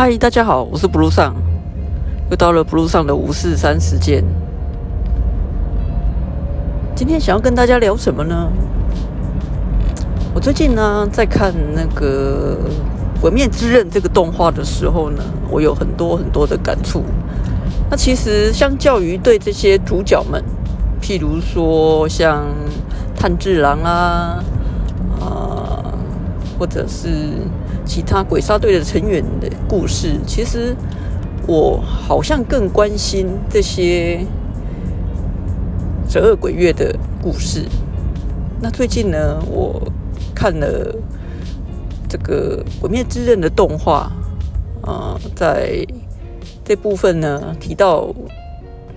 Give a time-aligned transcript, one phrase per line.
[0.00, 1.34] 嗨，大家好，我是 Blue 上，
[2.30, 4.22] 又到了 Blue 上的五四三时间。
[6.94, 8.48] 今天想要跟大家聊什么呢？
[10.32, 12.56] 我最近呢在看那个
[13.20, 15.20] 《鬼灭之刃》这个动画的时候呢，
[15.50, 17.02] 我有很多很多的感触。
[17.90, 20.40] 那其实相较于对这些主角们，
[21.02, 22.44] 譬如说像
[23.16, 24.44] 炭治郎啊，
[25.20, 25.57] 啊，
[26.58, 27.08] 或者是
[27.84, 30.74] 其他鬼杀队的成员的故事，其实
[31.46, 34.26] 我好像更关心这些
[36.08, 37.64] 十二鬼月的故事。
[38.60, 39.80] 那最近呢，我
[40.34, 40.94] 看了
[42.08, 44.10] 这个《鬼灭之刃》的动画，
[44.82, 45.86] 啊，在
[46.64, 48.12] 这部分呢提到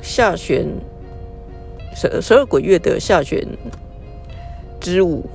[0.00, 0.66] 下弦
[1.94, 3.44] 十十二鬼月的下弦
[4.78, 5.28] 之舞，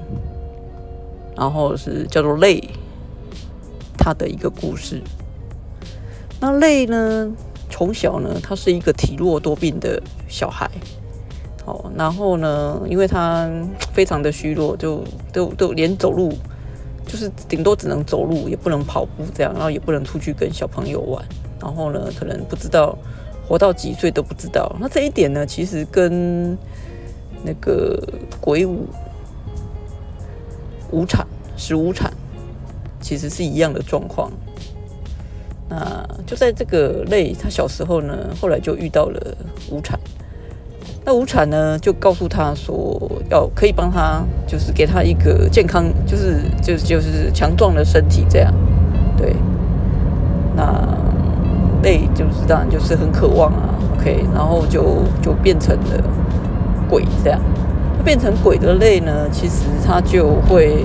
[1.35, 2.69] 然后是叫做泪，
[3.97, 5.01] 他的一个故事。
[6.39, 7.31] 那泪呢，
[7.69, 10.69] 从小呢，他是一个体弱多病的小孩。
[11.65, 13.49] 哦，然后呢，因为他
[13.93, 16.33] 非常的虚弱，就都都连走路，
[17.05, 21.23] 就是顶多只能走路，也不能跑步这样，然后也不能出去跟小朋友玩。
[21.61, 22.97] 然后呢，可能不知道
[23.47, 24.75] 活到几岁都不知道。
[24.77, 26.57] 那这一点呢，其实跟
[27.45, 27.97] 那个
[28.41, 28.85] 鬼舞
[30.93, 31.25] 无产
[31.57, 32.13] 是无产，
[33.01, 34.31] 其实是一样的状况。
[35.67, 39.35] 那就在这个类，他小时候呢，后来就遇到了
[39.71, 39.99] 无产。
[41.03, 48.53] 那无产呢，就告诉他说，要可以帮他，就是给他一个健康，就是就是就是强壮的身体这样。
[49.17, 49.35] 对，
[50.55, 50.95] 那
[51.81, 56.03] 类就是当然就是很渴望啊，OK，然后就就变成了
[56.87, 57.41] 鬼这样。
[58.03, 60.83] 变成鬼的类呢，其实他就会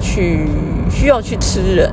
[0.00, 0.48] 去
[0.90, 1.92] 需要去吃人。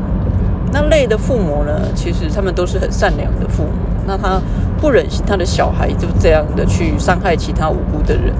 [0.73, 3.69] 那类的父母呢，其实他们都是很善良的父母。
[4.07, 4.41] 那他
[4.79, 8.33] 不忍心他的小孩就这样的去伤害其他无辜的人，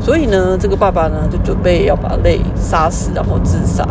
[0.00, 3.86] 所以呢，这个爸爸呢就准备要把泪杀死，然后自杀。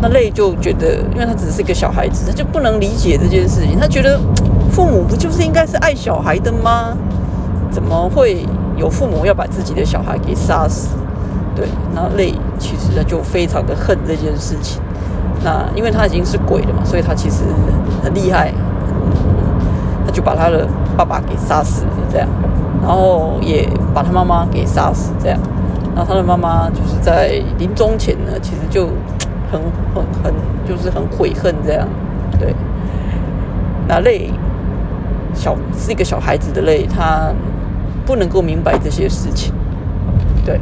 [0.00, 3.78] 那泪就觉得，因为他只是一个小孩子，他就不能理解这件事情。
[3.78, 4.18] 他觉得
[4.70, 6.96] 父母不就是应该是爱小孩的吗？
[7.70, 8.46] 怎么会
[8.78, 10.96] 有父母要把自己的小孩给杀死？
[11.54, 14.80] 对，那泪其实他就非常的恨这件事情。
[15.44, 17.44] 那因为他已经是鬼了嘛，所以他其实
[18.02, 18.54] 很厉害。
[20.06, 20.66] 他就把他的
[20.96, 22.26] 爸爸给杀死了，这样，
[22.80, 25.38] 然后也把他妈妈给杀死，这样，
[25.94, 28.86] 然后他的妈妈就是在临终前呢，其实就
[29.52, 29.60] 很
[29.94, 30.34] 很很
[30.66, 31.86] 就是很悔恨，这样，
[32.40, 32.54] 对，
[33.86, 34.30] 那泪
[35.34, 37.30] 小是一个小孩子的泪，他
[38.08, 39.52] 不能够明白这些事情，
[40.42, 40.58] 对，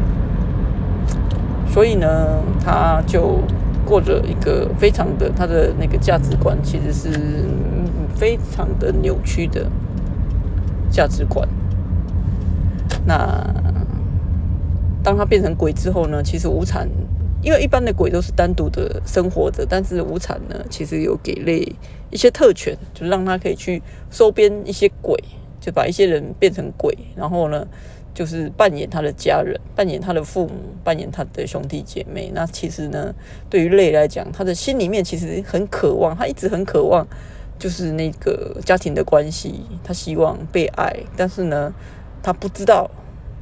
[1.73, 3.39] 所以呢，他就
[3.87, 7.11] 过着一个非常的他的那个价值观，其实是。
[8.19, 9.71] 非常的扭曲的
[10.91, 11.47] 价值观。
[13.05, 13.15] 那
[15.03, 16.23] 当他变成鬼之后呢？
[16.23, 16.89] 其实无产，
[17.43, 21.71] 因为一般的鬼都是单独的生活着，但是无产呢，其实有给类
[22.09, 25.23] 一些特权，就让他可以去收编一些鬼，
[25.67, 27.67] 就把一些人变成鬼，然后呢，
[28.15, 30.55] 就是扮演他的家人，扮演他的父母，
[30.85, 32.31] 扮演他的兄弟姐妹。
[32.33, 33.13] 那其实呢，
[33.51, 37.05] 对于类来讲，他的心里面其实很渴望，他一直很渴望。
[37.59, 41.73] 就是那个家庭的关系，他希望被爱，但是呢，
[42.23, 42.91] 他不知道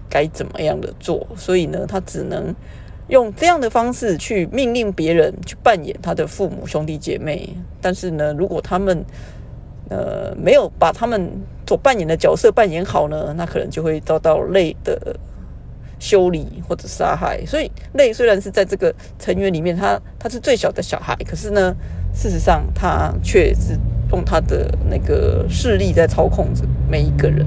[0.09, 2.55] 该怎么样的做，所以呢，他只能
[3.09, 7.57] 用这样的方式去命令别人去扮演他的父母、兄弟姐妹。
[7.81, 9.05] 但是呢，如果他们
[9.91, 11.33] 呃没有把他们
[11.67, 15.17] 所扮演的角色扮演好呢，那可能就会遭到累的
[15.99, 17.45] 修理或者杀害。
[17.47, 21.75] 所以，累虽然是在这个成员里面，他他是最小的小孩，可是呢，
[22.13, 23.79] 事实上他却是。
[24.13, 27.45] 用他的那个势力在操控着每一个人。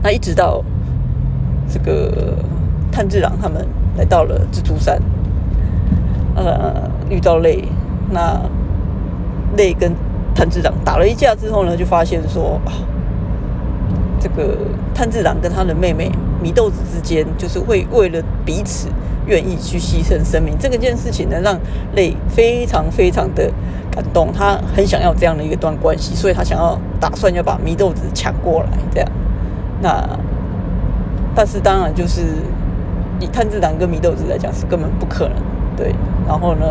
[0.00, 0.62] 那一直到
[1.68, 2.38] 这个
[2.92, 3.66] 炭治郎他们
[3.96, 5.02] 来到了蜘蛛山，
[6.36, 7.64] 呃，遇到累，
[8.12, 8.40] 那
[9.56, 9.92] 泪跟
[10.34, 12.72] 炭治郎打了一架之后呢，就发现说啊，
[14.20, 14.56] 这个
[14.94, 16.10] 炭治郎跟他的妹妹
[16.42, 18.88] 祢豆子之间，就是会为了彼此。
[19.26, 21.58] 愿意去牺牲生命，这个件事情呢，让
[21.94, 23.50] 泪非常非常的
[23.90, 24.30] 感动。
[24.30, 29.10] 他很想要这样的一段关系，所以他想要打算要把祢豆子抢过来，这样。
[29.80, 30.06] 那
[31.34, 32.20] 但是当然就是
[33.18, 35.38] 以炭治郎跟祢豆子来讲是根本不可能，
[35.74, 35.94] 对。
[36.28, 36.66] 然后呢，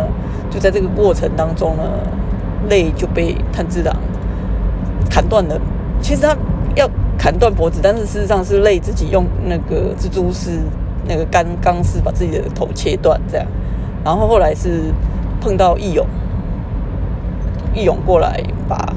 [0.51, 1.83] 就在这个过程当中呢，
[2.69, 3.95] 泪就被炭治郎
[5.09, 5.59] 砍断了。
[6.01, 6.35] 其实他
[6.75, 10.59] 要砍断脖子，但是事实上是泪自己用那个蜘蛛丝。
[11.05, 13.45] 那个钢钢丝把自己的头切断，这样，
[14.05, 14.83] 然后后来是
[15.41, 16.07] 碰到义勇，
[17.75, 18.95] 义勇过来把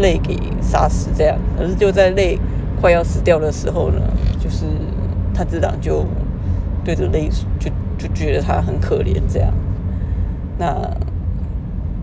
[0.00, 1.38] 泪给杀死，这样。
[1.56, 2.36] 可是就在泪
[2.80, 4.00] 快要死掉的时候呢，
[4.40, 4.64] 就是
[5.32, 6.04] 炭治郎就
[6.84, 9.52] 对着泪就就觉得他很可怜，这样。
[10.58, 10.66] 那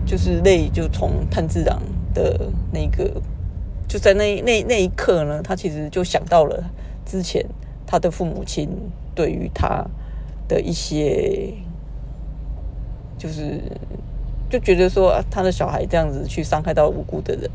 [0.08, 1.78] 就是泪就从炭治郎
[2.14, 3.20] 的那个，
[3.86, 6.64] 就在那那那一刻呢，他其实就想到了
[7.04, 7.44] 之前
[7.86, 8.70] 他的父母亲
[9.14, 9.84] 对于他
[10.48, 11.52] 的一些，
[13.18, 13.60] 就是
[14.48, 17.50] 就觉得说他的小孩这样子去伤害到无辜的人，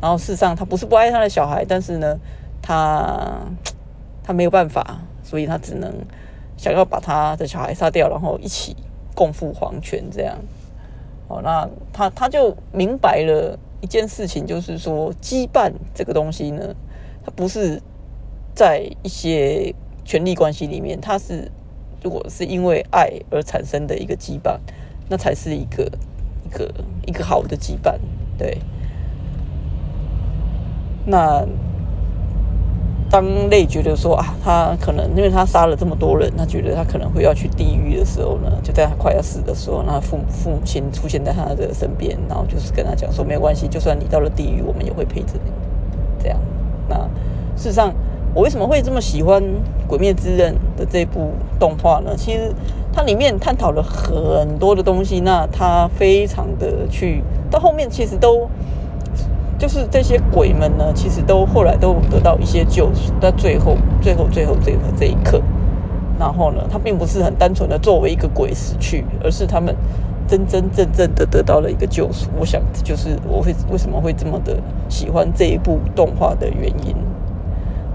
[0.00, 2.16] 然后事实上他不是不爱他的小孩，但是呢，
[2.62, 3.40] 他
[4.22, 5.92] 他没有办法，所以他只能
[6.56, 8.76] 想要把他的小孩杀掉，然后一起
[9.16, 10.38] 共赴黄泉这样。
[11.28, 16.74] 哦，那他他就明白了一件事情，就是说羁绊这个东西呢，
[17.24, 17.80] 它不是
[18.54, 21.50] 在一些权力关系里面，它是
[22.02, 24.58] 如果是因为爱而产生的一个羁绊，
[25.08, 25.84] 那才是一个
[26.44, 26.74] 一个
[27.06, 27.98] 一个好的羁绊，
[28.36, 28.58] 对。
[31.06, 31.46] 那。
[33.10, 45.50] 当类觉得说啊，他可能因为他杀了这么多人，他觉得他可能会要去地狱的时候呢，就在他快要死的时候，那父父母亲出现在他的身边，然后就是跟他讲说，没有关系，就算你到了地狱，我们也会陪着你。
[46.20, 46.38] 这样，
[46.88, 46.96] 那
[47.56, 47.92] 事实上，
[48.34, 49.42] 我为什么会这么喜欢
[49.86, 52.14] 《鬼灭之刃》的这部动画呢？
[52.14, 52.52] 其实
[52.92, 58.48] 它里面探讨了很多的东西，那它非常的去到后面，其实都。
[59.58, 65.42] 就是这些鬼们呢，其实都后来都得到一些救赎，在最后、最后、最后这个这一刻，
[66.18, 69.74] 然后呢，他并不是很单纯的作为一个鬼死去，而是他们
[70.28, 72.30] 真真正正的得到了一个救赎。
[72.38, 74.56] 我想，这就是我会为什么会这么的
[74.88, 76.94] 喜欢这一部动画的原因。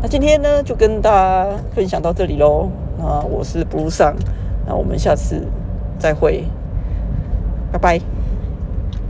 [0.02, 2.70] 那今天呢，就跟大家分享到这里喽。
[2.98, 4.14] 那我是 Blue 上，
[4.68, 5.48] 那我们下次
[5.98, 6.44] 再会，
[7.72, 8.13] 拜拜。